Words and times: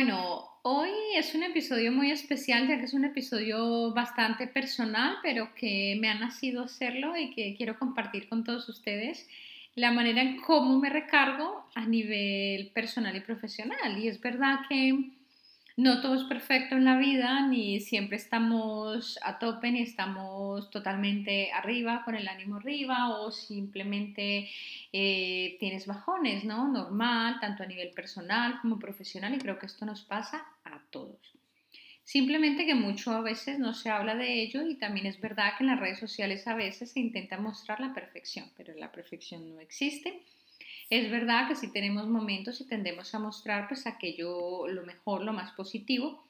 Bueno, 0.00 0.48
hoy 0.62 0.90
es 1.16 1.34
un 1.34 1.42
episodio 1.42 1.90
muy 1.90 2.12
especial 2.12 2.68
ya 2.68 2.78
que 2.78 2.84
es 2.84 2.94
un 2.94 3.04
episodio 3.04 3.92
bastante 3.92 4.46
personal, 4.46 5.16
pero 5.24 5.52
que 5.56 5.98
me 6.00 6.08
ha 6.08 6.14
nacido 6.14 6.62
hacerlo 6.62 7.16
y 7.16 7.34
que 7.34 7.56
quiero 7.56 7.76
compartir 7.80 8.28
con 8.28 8.44
todos 8.44 8.68
ustedes 8.68 9.28
la 9.74 9.90
manera 9.90 10.22
en 10.22 10.40
cómo 10.40 10.78
me 10.78 10.88
recargo 10.88 11.68
a 11.74 11.84
nivel 11.84 12.68
personal 12.68 13.16
y 13.16 13.20
profesional. 13.22 13.98
Y 13.98 14.06
es 14.06 14.20
verdad 14.20 14.60
que 14.68 15.10
no 15.78 16.00
todo 16.00 16.16
es 16.16 16.24
perfecto 16.24 16.74
en 16.74 16.84
la 16.84 16.98
vida, 16.98 17.46
ni 17.46 17.78
siempre 17.78 18.16
estamos 18.16 19.16
a 19.22 19.38
tope, 19.38 19.70
ni 19.70 19.82
estamos 19.82 20.70
totalmente 20.70 21.52
arriba, 21.52 22.02
con 22.04 22.16
el 22.16 22.26
ánimo 22.26 22.56
arriba, 22.56 23.16
o 23.20 23.30
simplemente 23.30 24.50
eh, 24.92 25.56
tienes 25.60 25.86
bajones, 25.86 26.42
¿no? 26.42 26.66
Normal, 26.66 27.38
tanto 27.40 27.62
a 27.62 27.66
nivel 27.66 27.90
personal 27.90 28.58
como 28.60 28.80
profesional, 28.80 29.32
y 29.36 29.38
creo 29.38 29.60
que 29.60 29.66
esto 29.66 29.86
nos 29.86 30.02
pasa 30.02 30.44
a 30.64 30.80
todos. 30.90 31.20
Simplemente 32.02 32.66
que 32.66 32.74
mucho 32.74 33.12
a 33.12 33.20
veces 33.20 33.60
no 33.60 33.72
se 33.72 33.88
habla 33.88 34.16
de 34.16 34.42
ello 34.42 34.66
y 34.66 34.74
también 34.74 35.06
es 35.06 35.20
verdad 35.20 35.52
que 35.56 35.62
en 35.62 35.68
las 35.68 35.78
redes 35.78 36.00
sociales 36.00 36.48
a 36.48 36.56
veces 36.56 36.90
se 36.90 36.98
intenta 36.98 37.38
mostrar 37.38 37.78
la 37.78 37.94
perfección, 37.94 38.50
pero 38.56 38.74
la 38.74 38.90
perfección 38.90 39.48
no 39.48 39.60
existe 39.60 40.24
es 40.90 41.10
verdad 41.10 41.48
que 41.48 41.54
si 41.54 41.70
tenemos 41.70 42.06
momentos 42.06 42.60
y 42.60 42.66
tendemos 42.66 43.14
a 43.14 43.18
mostrar 43.18 43.68
pues 43.68 43.86
aquello 43.86 44.66
lo 44.68 44.84
mejor, 44.84 45.22
lo 45.22 45.32
más 45.32 45.52
positivo, 45.52 46.24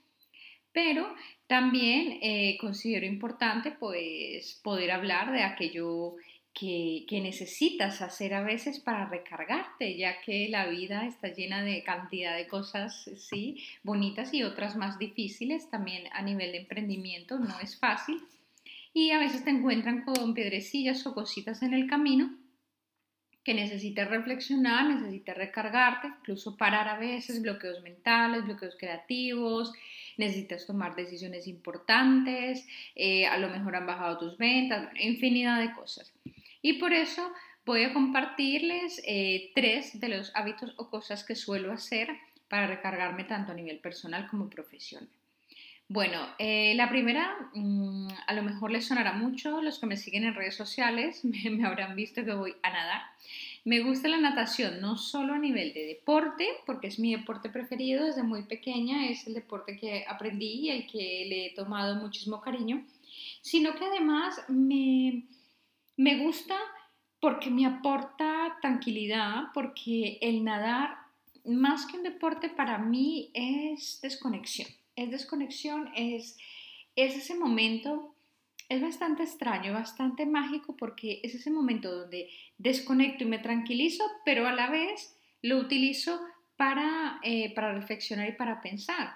pero 0.73 1.15
también 1.47 2.19
eh, 2.23 2.57
considero 2.61 3.07
importante 3.07 3.71
pues 3.71 4.61
poder 4.63 4.91
hablar 4.91 5.33
de 5.33 5.43
aquello 5.43 6.17
que, 6.53 7.07
necesitas 7.23 8.03
hacer 8.03 8.35
a 8.35 8.43
veces 8.43 8.81
para 8.81 9.09
recargarte, 9.09 9.97
ya 9.97 10.21
que 10.21 10.49
la 10.49 10.67
vida 10.67 11.07
está 11.07 11.29
llena 11.29 11.63
de 11.63 11.85
cantidad 11.85 12.37
de 12.37 12.49
cosas, 12.49 13.09
sí, 13.17 13.63
bonitas 13.85 14.35
y 14.35 14.43
otras 14.43 14.75
más 14.75 14.99
difíciles, 14.99 15.71
también 15.71 16.05
a 16.13 16.23
nivel 16.23 16.53
de 16.53 16.59
emprendimiento 16.59 17.39
no 17.39 17.61
es 17.61 17.79
fácil. 17.79 18.21
Y 18.93 19.11
a 19.11 19.19
veces 19.19 19.45
te 19.45 19.51
encuentran 19.51 20.05
con 20.05 20.35
piedrecillas 20.35 21.07
o 21.07 21.15
cositas 21.15 21.63
en 21.63 21.75
el 21.75 21.87
camino 21.87 22.35
que 23.49 23.55
necesitas 23.55 24.11
reflexionar, 24.11 24.85
necesitas 24.85 25.35
recargarte, 25.35 26.09
incluso 26.09 26.59
parar 26.59 26.87
a 26.87 26.99
veces, 26.99 27.41
bloqueos 27.41 27.81
mentales, 27.81 28.45
bloqueos 28.45 28.77
creativos, 28.79 29.73
necesitas 30.19 30.67
tomar 30.67 30.95
decisiones 30.95 31.47
importantes, 31.47 32.69
eh, 32.95 33.27
a 33.27 33.39
lo 33.39 33.49
mejor 33.49 33.75
han 33.75 33.87
bajado 33.87 34.19
tus 34.19 34.37
ventas, 34.37 34.91
infinidad 35.01 35.61
de 35.61 35.73
cosas. 35.73 36.13
Y 36.61 36.75
por 36.75 36.93
eso 36.93 37.27
voy 37.65 37.85
a 37.85 37.95
compartirles 37.95 39.01
eh, 39.07 39.51
tres 39.55 39.99
de 39.99 40.09
los 40.11 40.31
hábitos 40.37 40.75
o 40.77 40.91
cosas 40.91 41.25
que 41.25 41.35
suelo 41.35 41.73
hacer 41.73 42.11
para 42.49 42.67
recargarme 42.67 43.25
tanto 43.25 43.53
a 43.53 43.55
nivel 43.55 43.79
personal 43.79 44.29
como 44.29 44.51
profesional. 44.51 45.09
Bueno, 45.91 46.19
eh, 46.39 46.75
la 46.75 46.91
primera, 46.91 47.35
mm, 47.55 48.09
a 48.27 48.35
lo 48.35 48.43
mejor 48.43 48.71
les 48.71 48.87
sonará 48.87 49.15
mucho, 49.15 49.63
los 49.63 49.79
que 49.79 49.87
me 49.87 49.97
siguen 49.97 50.25
en 50.25 50.35
redes 50.35 50.55
sociales 50.55 51.25
me, 51.25 51.65
habrán 51.65 51.97
visto 51.97 52.23
que 52.27 52.35
voy 52.35 52.55
a 52.63 52.71
nadar. 52.71 53.03
Me 53.65 53.81
gusta 53.81 54.09
la 54.09 54.19
natación, 54.19 54.83
no 54.83 54.99
solo 54.99 55.33
a 55.33 55.39
nivel 55.39 55.73
de 55.73 55.87
deporte, 55.87 56.47
porque 56.67 56.89
es 56.89 56.99
mi 56.99 57.17
deporte 57.17 57.49
preferido 57.49 58.05
desde 58.05 58.23
muy 58.23 58.43
pequeña, 58.43 59.09
es 59.09 59.27
el 59.27 59.33
deporte 59.33 59.79
que 59.79 60.05
aprendí 60.07 60.67
y 60.67 60.71
el 60.71 60.87
que 60.87 61.25
le 61.27 61.47
he 61.47 61.55
tomado 61.55 61.95
muchísimo 61.97 62.43
cariño, 62.43 62.85
sino 63.41 63.75
que 63.75 63.87
además 63.87 64.43
me, 64.49 65.25
me 65.97 66.19
gusta 66.19 66.57
porque 67.19 67.49
me 67.51 67.65
aporta 67.65 68.59
tranquilidad, 68.61 69.45
porque 69.55 70.19
el 70.21 70.45
nadar, 70.45 70.99
más 71.47 71.87
que 71.87 71.97
un 71.97 72.03
deporte, 72.03 72.51
para 72.51 72.77
mí 72.77 73.31
es 73.33 74.01
desconexión 74.03 74.69
es 74.99 75.11
desconexión, 75.11 75.91
es, 75.95 76.37
es 76.97 77.17
ese 77.17 77.35
momento, 77.35 78.15
es 78.69 78.83
bastante 78.83 79.23
extraño, 79.23 79.73
bastante 79.73 80.27
mágico 80.27 80.77
porque 80.77 81.21
es 81.23 81.35
ese 81.35 81.51
momento 81.51 81.91
donde 81.91 82.29
desconecto 82.59 83.25
y 83.25 83.29
me 83.29 83.39
tranquilizo, 83.39 84.05
pero 84.25 84.47
a 84.47 84.53
la 84.53 84.69
vez 84.69 85.17
lo 85.41 85.59
utilizo 85.59 86.21
para, 86.57 87.21
eh, 87.23 87.55
para 87.55 87.73
reflexionar 87.73 88.29
y 88.29 88.33
para 88.33 88.61
pensar. 88.61 89.15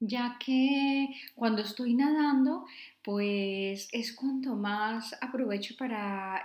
Ya 0.00 0.36
que 0.44 1.08
cuando 1.34 1.62
estoy 1.62 1.94
nadando, 1.94 2.66
pues 3.02 3.88
es 3.90 4.12
cuando 4.12 4.54
más 4.54 5.16
aprovecho 5.22 5.74
para 5.78 6.44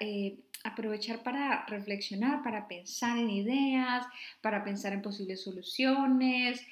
eh, 0.00 0.38
aprovechar 0.62 1.22
para 1.22 1.64
reflexionar, 1.66 2.42
para 2.42 2.68
pensar 2.68 3.16
en 3.16 3.30
ideas, 3.30 4.06
para 4.42 4.62
pensar 4.62 4.92
en 4.92 5.00
posibles 5.00 5.42
soluciones, 5.42 6.66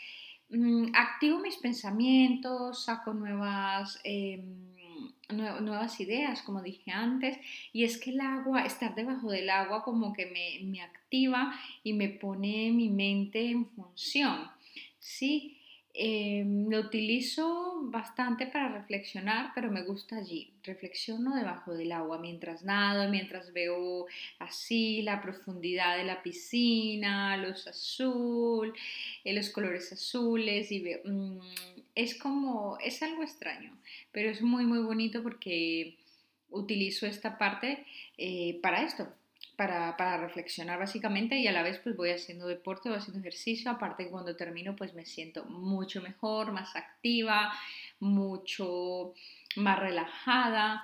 activo 0.95 1.39
mis 1.41 1.57
pensamientos, 1.57 2.85
saco 2.85 3.13
nuevas, 3.13 3.99
em, 4.05 4.67
nuevas 5.31 6.01
ideas, 6.01 6.43
como 6.43 6.63
dije 6.63 6.93
antes, 6.93 7.37
y 7.73 7.85
es 7.85 7.99
que 7.99 8.11
el 8.11 8.21
agua, 8.21 8.63
estar 8.63 8.95
debajo 8.95 9.31
del 9.31 9.51
agua 9.51 9.83
como 9.83 10.13
que 10.13 10.27
me, 10.27 10.65
me 10.71 10.81
activa 10.81 11.53
y 11.83 11.93
me 11.95 12.09
pone 12.09 12.71
mi 12.73 12.89
mente 12.89 13.51
en 13.51 13.67
función. 13.67 14.49
Sí, 14.99 15.56
Em, 15.99 16.69
lo 16.69 16.81
utilizo 16.81 17.81
bastante 17.85 18.47
para 18.47 18.69
reflexionar, 18.69 19.53
pero 19.55 19.71
me 19.71 19.83
gusta 19.83 20.19
allí. 20.19 20.53
Reflexiono 20.63 21.35
debajo 21.35 21.73
del 21.73 21.91
agua 21.93 22.19
mientras 22.19 22.63
nado, 22.65 23.09
mientras 23.09 23.51
veo 23.55 24.07
así 24.39 25.01
la 25.01 25.23
profundidad 25.23 25.97
de 25.97 26.05
la 26.05 26.23
piscina, 26.23 27.39
los 27.39 27.67
azul, 27.67 28.75
eh, 29.25 29.33
los 29.33 29.49
colores 29.49 29.91
azules 29.91 30.71
y 30.71 30.81
veo, 30.81 31.01
mm, 31.05 31.39
es 31.95 32.15
como, 32.15 32.77
es 32.85 33.03
algo 33.03 33.23
extraño, 33.23 33.73
pero 34.13 34.29
es 34.29 34.43
muy 34.43 34.65
muy 34.67 34.81
bonito 34.81 35.23
porque 35.23 35.97
utilizo 36.51 37.07
esta 37.07 37.39
parte 37.39 37.87
eh, 38.19 38.59
para 38.63 38.83
esto, 38.83 39.09
para, 39.57 39.97
para, 39.97 40.19
reflexionar 40.19 40.79
básicamente 40.79 41.37
y 41.37 41.47
a 41.47 41.53
la 41.53 41.63
vez 41.63 41.79
pues 41.79 41.97
voy 41.97 42.11
haciendo 42.11 42.47
deporte, 42.47 42.89
voy 42.89 42.99
haciendo 42.99 43.21
ejercicio, 43.21 43.71
aparte 43.71 44.05
que 44.05 44.11
cuando 44.11 44.37
termino 44.37 44.77
pues 44.77 44.95
me 44.95 45.07
siento 45.07 45.45
mucho 45.47 46.03
mejor, 46.03 46.53
más 46.53 46.77
activa, 46.77 47.53
mucho 48.01 49.15
más 49.57 49.79
relajada. 49.79 50.83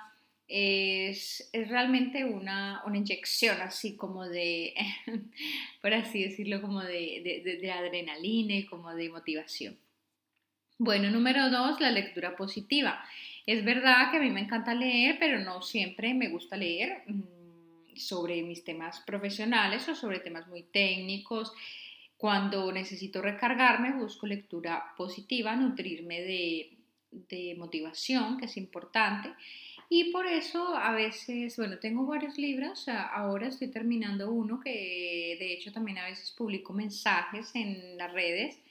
Es, 0.48 1.48
es 1.52 1.68
realmente 1.68 2.24
una, 2.24 2.82
una, 2.84 2.98
inyección 2.98 3.60
así 3.62 3.96
como 3.96 4.28
de, 4.28 4.74
por 5.80 5.94
así 5.94 6.24
decirlo, 6.24 6.60
como 6.60 6.80
de, 6.82 7.42
de, 7.60 7.70
adrenalina 7.70 8.54
y 8.56 8.66
como 8.66 8.94
de 8.94 9.08
motivación. 9.08 9.78
Bueno, 10.78 11.10
número 11.10 11.48
dos, 11.48 11.80
la 11.80 11.90
lectura 11.90 12.36
positiva. 12.36 13.02
Es 13.46 13.64
verdad 13.64 14.10
que 14.10 14.18
a 14.18 14.20
mí 14.20 14.30
me 14.30 14.40
encanta 14.40 14.74
leer, 14.74 15.16
pero 15.18 15.38
no 15.40 15.62
siempre 15.62 16.12
me 16.12 16.28
gusta 16.28 16.56
leer 16.56 17.02
mm, 17.06 17.41
sobre 17.96 18.42
mis 18.42 18.64
temas 18.64 19.00
profesionales 19.00 19.88
o 19.88 19.94
sobre 19.94 20.20
temas 20.20 20.46
muy 20.48 20.62
técnicos. 20.62 21.52
Cuando 22.16 22.70
necesito 22.72 23.20
recargarme, 23.20 23.92
busco 23.92 24.26
lectura 24.26 24.94
positiva, 24.96 25.56
nutrirme 25.56 26.20
de, 26.20 26.70
de 27.10 27.54
motivación, 27.56 28.38
que 28.38 28.46
es 28.46 28.56
importante. 28.56 29.30
Y 29.88 30.10
por 30.10 30.26
eso 30.26 30.74
a 30.74 30.92
veces, 30.92 31.56
bueno, 31.58 31.78
tengo 31.78 32.06
varios 32.06 32.38
libros, 32.38 32.88
ahora 32.88 33.48
estoy 33.48 33.68
terminando 33.68 34.32
uno 34.32 34.58
que 34.58 35.36
de 35.38 35.52
hecho 35.52 35.70
también 35.70 35.98
a 35.98 36.06
veces 36.06 36.30
publico 36.30 36.72
mensajes 36.72 37.54
en 37.54 37.98
las 37.98 38.10
redes 38.10 38.61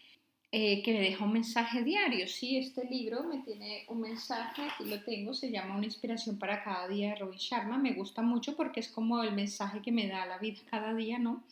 eh, 0.52 0.82
que 0.84 0.94
me 0.94 1.00
deja 1.00 1.24
un 1.24 1.34
mensaje 1.34 1.84
diario. 1.84 2.28
Sí, 2.28 2.58
este 2.58 2.86
libro 2.86 3.24
me 3.24 3.40
tiene 3.40 3.86
un 3.88 4.02
mensaje, 4.02 4.64
aquí 4.64 4.86
lo 4.86 5.02
tengo, 5.04 5.34
se 5.34 5.52
llama 5.52 5.76
Una 5.76 5.86
inspiración 5.86 6.38
para 6.38 6.64
cada 6.64 6.88
día 6.88 7.10
de 7.10 7.16
Robin 7.16 7.40
Sharma. 7.40 7.78
Me 7.78 7.94
gusta 7.94 8.22
mucho 8.22 8.56
porque 8.56 8.82
es 8.82 8.90
como 8.90 9.24
el 9.24 9.34
mensaje 9.34 9.82
que 9.82 9.92
me 9.92 10.08
da 10.08 10.26
la 10.26 10.38
vida 10.38 10.60
cada 10.70 10.94
día, 10.94 11.20
¿no? 11.20 11.44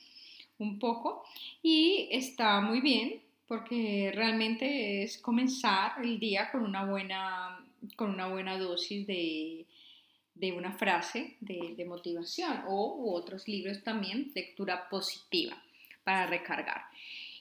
Un 0.57 0.79
poco. 0.79 1.23
Y 1.63 2.09
está 2.11 2.59
muy 2.61 2.81
bien 2.81 3.21
porque 3.47 4.11
realmente 4.13 5.03
es 5.03 5.17
comenzar 5.17 5.93
el 6.03 6.19
día 6.19 6.51
con 6.51 6.63
una 6.63 6.85
buena, 6.85 7.65
con 7.95 8.11
una 8.11 8.27
buena 8.27 8.57
dosis 8.57 9.07
de, 9.07 9.65
de 10.39 10.53
una 10.53 10.71
frase 10.71 11.35
de, 11.41 11.85
motivación 11.85 12.63
o 12.67 13.13
otros 13.13 13.47
libros 13.47 13.83
también, 13.83 14.31
lectura 14.33 14.87
positiva 14.89 15.61
para 16.03 16.27
recargar. 16.27 16.83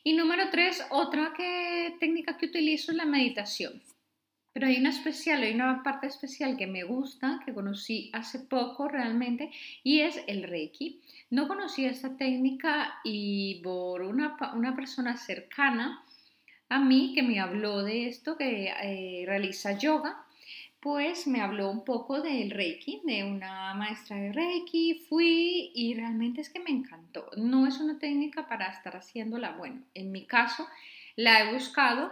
Y 0.05 0.15
número 0.15 0.51
tres, 0.51 0.85
otra 0.91 1.33
que, 1.37 1.97
técnica 2.01 2.37
que 2.37 2.47
utilizo 2.47 2.93
es 2.93 2.97
la 2.97 3.05
meditación. 3.05 3.83
Pero 4.53 4.67
hay 4.67 4.79
una 4.79 4.91
especial, 4.91 5.43
hay 5.43 5.55
una 5.55 5.83
parte 5.83 6.07
especial 6.07 6.57
que 6.57 6.67
me 6.67 6.83
gusta, 6.83 7.41
que 7.45 7.55
conocí 7.55 8.11
hace 8.13 8.41
poco 8.41 8.89
realmente, 8.89 9.51
y 9.83 10.01
es 10.01 10.21
el 10.27 10.43
Reiki. 10.43 11.01
No 11.31 11.47
conocía 11.47 11.91
esta 11.91 12.17
técnica 12.17 12.99
y 13.05 13.61
por 13.63 14.03
una, 14.03 14.37
una 14.55 14.75
persona 14.75 15.17
cercana 15.17 16.03
a 16.69 16.79
mí 16.81 17.13
que 17.15 17.23
me 17.23 17.41
habló 17.41 17.83
de 17.83 18.09
esto, 18.09 18.37
que 18.37 18.73
eh, 18.83 19.25
realiza 19.27 19.79
yoga, 19.79 20.25
pues 20.81 21.27
me 21.27 21.41
habló 21.41 21.71
un 21.71 21.85
poco 21.85 22.21
del 22.21 22.51
Reiki, 22.51 23.03
de 23.05 23.25
una 23.25 23.75
maestra 23.75 24.17
de 24.17 24.33
Reiki, 24.33 25.07
fui 25.09 25.73
y 25.75 25.95
realmente 25.95 26.41
es 26.41 26.51
que 26.51 26.61
me 26.61 26.71
encantó. 26.71 27.31
No 27.37 27.67
es 27.67 27.81
una 27.81 27.99
técnica 27.99 28.49
para 28.49 28.69
estar 28.69 28.97
haciéndola, 28.97 29.53
bueno, 29.53 29.83
en 29.95 30.13
mi 30.13 30.25
caso 30.25 30.67
la 31.17 31.43
he 31.43 31.53
buscado 31.53 32.11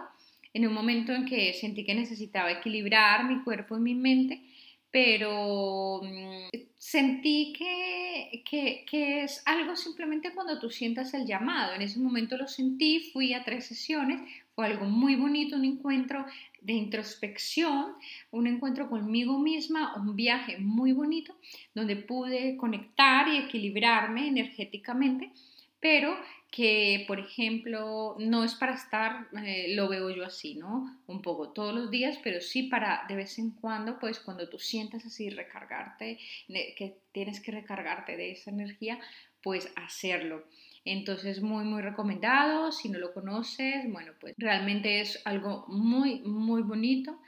en 0.53 0.67
un 0.67 0.73
momento 0.73 1.13
en 1.13 1.25
que 1.25 1.53
sentí 1.53 1.85
que 1.85 1.95
necesitaba 1.95 2.51
equilibrar 2.51 3.23
mi 3.25 3.41
cuerpo 3.43 3.77
y 3.77 3.79
mi 3.79 3.95
mente, 3.95 4.41
pero 4.91 6.01
mm, 6.03 6.49
sentí 6.77 7.53
que, 7.57 8.43
que, 8.43 8.85
que, 8.89 9.23
es 9.23 9.43
algo 9.45 9.75
simplemente 9.75 10.33
cuando 10.33 10.59
tú 10.59 10.69
sientas 10.69 11.13
el 11.13 11.25
llamado. 11.25 11.73
En 11.73 11.81
ese 11.81 11.99
momento 11.99 12.37
lo 12.37 12.47
sentí, 12.47 13.11
fui 13.13 13.33
a 13.33 13.43
tres 13.43 13.65
sesiones, 13.65 14.21
fue 14.55 14.65
algo 14.65 14.85
muy 14.85 15.15
bonito, 15.15 15.55
un 15.55 15.65
encuentro 15.65 16.25
de 16.61 16.73
introspección, 16.73 17.93
un 18.31 18.47
encuentro 18.47 18.89
conmigo 18.89 19.39
misma, 19.39 19.95
un 19.95 20.15
viaje 20.15 20.57
muy 20.57 20.91
bonito 20.91 21.35
donde 21.73 21.95
pude 21.95 22.57
conectar 22.57 23.27
y 23.27 23.37
equilibrarme 23.37 24.27
energéticamente, 24.27 25.31
pero 25.79 26.17
que, 26.51 27.03
por 27.07 27.19
ejemplo, 27.19 28.15
no 28.19 28.43
es 28.43 28.55
para 28.55 28.73
estar, 28.73 29.27
eh, 29.45 29.75
lo 29.75 29.89
veo 29.89 30.09
yo 30.09 30.25
así, 30.25 30.55
¿no? 30.55 30.99
Un 31.07 31.21
poco 31.21 31.49
todos 31.49 31.75
los 31.75 31.91
días, 31.91 32.19
pero 32.23 32.41
sí 32.41 32.63
para 32.63 33.05
de 33.07 33.15
vez 33.15 33.37
en 33.37 33.51
cuando, 33.51 33.99
pues 33.99 34.19
cuando 34.19 34.49
tú 34.49 34.57
sientas 34.57 35.05
así 35.05 35.29
recargarte, 35.29 36.17
que 36.47 36.97
tienes 37.11 37.41
que 37.41 37.51
recargarte 37.51 38.15
de 38.15 38.31
esa 38.31 38.49
energía, 38.49 38.99
pues 39.43 39.71
hacerlo. 39.75 40.45
Entonces, 40.87 41.41
muy, 41.41 41.65
muy 41.65 41.81
recomendado. 41.81 42.71
Si 42.71 42.89
no 42.89 42.97
lo 42.99 43.13
conoces, 43.13 43.91
bueno, 43.91 44.13
pues 44.19 44.33
realmente 44.37 45.01
es 45.01 45.21
algo 45.25 45.65
muy, 45.67 46.21
muy 46.21 46.61
bonito. 46.61 47.19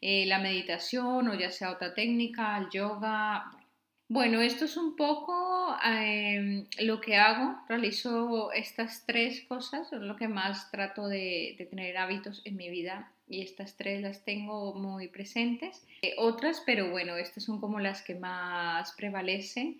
Eh, 0.00 0.26
la 0.26 0.38
meditación 0.38 1.28
o 1.28 1.34
ya 1.34 1.50
sea 1.50 1.72
otra 1.72 1.94
técnica, 1.94 2.56
el 2.58 2.70
yoga. 2.70 3.50
Bueno, 4.08 4.40
esto 4.40 4.64
es 4.64 4.76
un 4.76 4.96
poco 4.96 5.76
em, 5.84 6.66
lo 6.80 7.00
que 7.00 7.16
hago. 7.16 7.58
Realizo 7.68 8.52
estas 8.52 9.04
tres 9.04 9.42
cosas, 9.42 9.88
son 9.90 10.06
lo 10.06 10.16
que 10.16 10.28
más 10.28 10.70
trato 10.70 11.08
de, 11.08 11.56
tener 11.70 11.98
hábitos 11.98 12.40
en 12.44 12.56
mi 12.56 12.70
vida 12.70 13.12
y 13.28 13.42
estas 13.42 13.76
tres 13.76 14.00
las 14.00 14.24
tengo 14.24 14.74
muy 14.74 15.08
presentes. 15.08 15.84
Eh, 16.02 16.14
otras, 16.16 16.62
pero 16.64 16.90
bueno, 16.90 17.16
estas 17.16 17.44
son 17.44 17.60
como 17.60 17.80
las 17.80 18.00
que 18.00 18.14
más 18.14 18.92
prevalecen. 18.92 19.78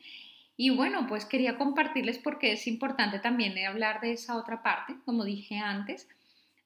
Y 0.61 0.71
bueno, 0.71 1.07
pues 1.07 1.25
quería 1.25 1.57
compartirles 1.57 2.19
porque 2.19 2.51
es 2.51 2.67
importante 2.67 3.21
también 3.21 3.57
hablar 3.65 4.01
de 4.01 4.11
esa 4.11 4.37
otra 4.37 4.61
parte, 4.61 4.97
como 5.05 5.23
dije 5.23 5.57
antes, 5.59 6.09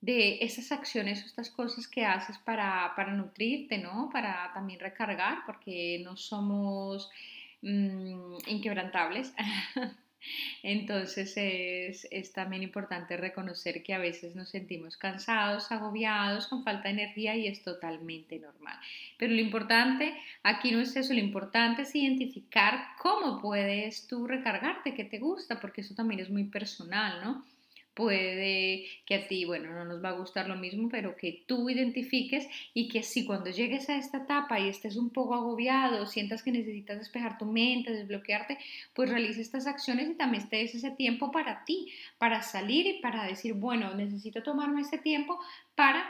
de 0.00 0.39
esas 0.41 0.73
acciones 0.73 1.23
o 1.23 1.27
estas 1.27 1.50
cosas 1.50 1.87
que 1.87 2.06
haces 2.06 2.39
para, 2.39 2.94
para 2.97 3.12
nutrirte, 3.12 3.77
¿no? 3.77 4.09
Para 4.11 4.50
también 4.55 4.81
recargar, 4.81 5.41
porque 5.44 6.00
no 6.03 6.17
somos 6.17 7.11
mm, 7.61 8.37
inquebrantables. 8.47 9.35
Entonces 10.63 11.35
es, 11.37 12.33
también 12.33 12.63
importante 12.63 13.17
reconocer 13.17 13.83
que 13.83 13.95
a 13.95 13.99
veces 13.99 14.35
nos 14.35 14.49
sentimos 14.51 14.97
cansados, 14.97 15.71
agobiados, 15.71 16.47
con 16.47 16.65
falta 16.65 16.85
de 16.85 16.95
energía 16.95 17.37
y 17.37 17.47
es 17.47 17.63
totalmente 17.63 18.39
normal. 18.39 18.79
Pero 19.19 19.35
lo 19.35 19.41
importante 19.41 20.15
aquí 20.43 20.71
no 20.71 20.81
es 20.81 20.95
eso, 20.97 21.13
lo 21.13 21.21
importante 21.21 21.83
es 21.83 21.95
identificar 21.95 22.89
cómo 22.99 23.41
puedes 23.41 24.07
tú 24.07 24.27
recargarte, 24.27 24.95
qué 24.95 25.05
te 25.05 25.19
gusta, 25.19 25.61
porque 25.61 25.81
eso 25.83 25.95
también 25.95 26.21
es 26.21 26.31
muy 26.31 26.45
personal, 26.45 27.23
¿no? 27.23 27.52
Puede 27.94 28.87
que 29.06 29.15
a 29.15 29.29
ti, 29.29 29.44
bueno, 29.44 29.71
no 29.73 29.85
nos 29.85 30.03
va 30.03 30.11
a 30.11 30.19
gustar 30.19 30.49
lo 30.49 30.56
mismo, 30.56 30.89
pero 30.89 31.17
que 31.17 31.44
tú 31.47 31.69
identifiques 31.69 32.47
y 32.75 32.89
que 32.89 33.03
si 33.03 33.25
cuando 33.25 33.50
llegues 33.50 33.89
a 33.89 33.97
esta 33.97 34.19
etapa 34.19 34.59
y 34.61 34.69
estés 34.69 34.97
un 34.97 35.11
poco 35.11 35.35
agobiado, 35.35 36.06
sientas 36.06 36.43
que 36.43 36.53
necesitas 36.53 36.99
despejar 36.99 37.39
tu 37.39 37.44
mente, 37.44 37.93
desbloquearte, 37.93 38.59
pues 38.94 39.11
realices 39.11 39.39
estas 39.39 39.67
acciones 39.67 40.11
y 40.11 40.15
también 40.15 40.43
estés 40.44 40.75
ese 40.75 40.91
tiempo 40.91 41.31
para 41.31 41.65
ti, 41.65 41.93
para 42.19 42.43
salir 42.43 42.87
y 42.87 43.00
para 43.00 43.25
decir, 43.25 43.55
bueno, 43.55 43.94
necesito 43.94 44.43
tomarme 44.43 44.83
ese 44.83 44.99
tiempo 44.99 45.39
para 45.75 46.05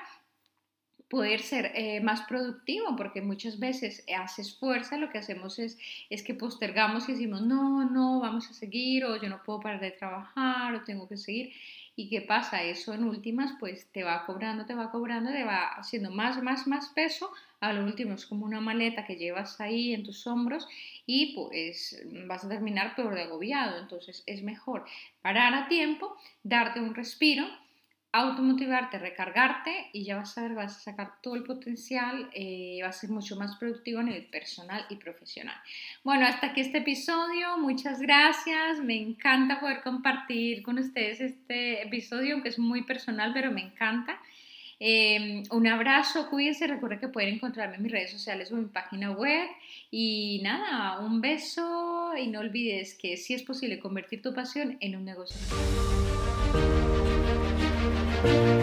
poder 1.13 1.43
ser 1.43 1.73
eh, 1.75 2.01
más 2.01 2.23
productivo, 2.23 2.97
porque 2.97 3.21
muchas 3.21 3.59
veces 3.59 4.03
haces 4.17 4.59
fuerza, 4.59 4.97
lo 4.97 5.11
que 5.11 5.19
hacemos 5.19 5.59
es, 5.59 5.79
es 6.09 6.23
que 6.23 6.33
postergamos 6.33 7.07
y 7.07 7.13
decimos, 7.13 7.43
no, 7.43 7.85
no, 7.85 8.21
vamos 8.21 8.49
a 8.49 8.55
seguir, 8.55 9.05
o 9.05 9.21
yo 9.21 9.29
no 9.29 9.43
puedo 9.43 9.61
parar 9.61 9.79
de 9.79 9.91
trabajar, 9.91 10.75
o 10.75 10.85
tengo 10.85 11.07
que 11.07 11.19
seguir. 11.19 11.53
¿Y 11.97 12.09
qué 12.09 12.23
pasa? 12.23 12.63
Eso 12.63 12.95
en 12.95 13.05
últimas, 13.05 13.53
pues 13.61 13.93
te 13.93 14.05
va 14.05 14.25
cobrando, 14.25 14.65
te 14.65 14.75
va 14.75 14.91
cobrando, 14.91 15.31
te 15.31 15.45
va 15.45 15.75
haciendo 15.75 16.11
más, 16.11 16.43
más, 16.43 16.67
más 16.67 16.89
peso. 16.95 17.31
A 17.61 17.75
lo 17.75 17.85
último 17.85 18.15
es 18.15 18.25
como 18.25 18.47
una 18.47 18.63
maleta 18.63 19.05
que 19.05 19.17
llevas 19.17 19.61
ahí 19.61 19.93
en 19.93 20.05
tus 20.05 20.27
hombros 20.27 20.67
y 21.05 21.35
pues 21.35 22.03
vas 22.27 22.43
a 22.43 22.49
terminar 22.49 22.97
peor 22.97 23.15
de 23.15 23.25
agobiado. 23.25 23.79
Entonces 23.79 24.23
es 24.25 24.43
mejor 24.43 24.87
parar 25.21 25.53
a 25.53 25.69
tiempo, 25.69 26.17
darte 26.43 26.81
un 26.81 26.95
respiro 26.95 27.47
automotivarte, 28.13 28.99
recargarte 28.99 29.89
y 29.93 30.05
ya 30.05 30.17
vas 30.17 30.37
a 30.37 30.43
ver, 30.43 30.55
vas 30.55 30.77
a 30.77 30.81
sacar 30.81 31.15
todo 31.23 31.35
el 31.35 31.45
potencial, 31.45 32.29
eh, 32.35 32.79
vas 32.83 32.97
a 32.97 33.01
ser 33.01 33.11
mucho 33.11 33.37
más 33.37 33.57
productivo 33.57 34.01
a 34.01 34.03
nivel 34.03 34.27
personal 34.27 34.85
y 34.91 34.97
profesional. 34.97 35.57
Bueno, 36.05 36.27
hasta 36.27 36.49
aquí 36.49 36.61
este 36.61 36.79
episodio, 36.79 37.57
muchas 37.57 38.01
gracias, 38.01 38.81
me 38.81 38.97
encanta 38.97 39.61
poder 39.61 39.81
compartir 39.83 40.63
con 40.63 40.79
ustedes 40.79 41.23
este 41.23 41.83
episodio, 41.83 42.35
aunque 42.35 42.51
es 42.51 42.59
muy 42.59 42.83
personal, 42.83 43.33
pero 43.33 43.51
me 43.51 43.63
encanta. 43.63 44.21
Em, 44.79 45.45
un 45.51 45.67
abrazo, 45.69 46.29
cuídense, 46.29 46.67
recuerden 46.67 46.99
que 46.99 47.09
pueden 47.09 47.35
encontrarme 47.35 47.77
en 47.77 47.83
mis 47.85 47.93
redes 47.93 48.11
sociales 48.11 48.51
o 48.51 48.57
en 48.57 48.65
mi 48.65 48.69
página 48.69 49.13
web. 49.13 49.49
Y 49.91 50.41
nada, 50.43 50.99
un 50.99 51.21
beso 51.21 52.13
y 52.19 52.27
no 52.27 52.41
olvides 52.41 52.95
que 52.95 53.17
si 53.17 53.33
es 53.33 53.43
posible 53.45 53.79
convertir 53.79 54.21
tu 54.21 54.35
pasión 54.35 54.77
en 54.81 54.97
un 54.97 55.05
negocio. 55.05 55.39
Thank 58.23 58.57
you. 58.57 58.62